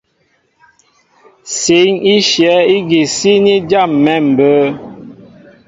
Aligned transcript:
Sǐn 1.59 1.89
í 2.13 2.15
shyɛ̌ 2.29 2.57
ígi 2.75 3.01
síní 3.15 3.55
jâm̀ɛ̌ 3.69 4.17
mbə̌. 4.29 4.55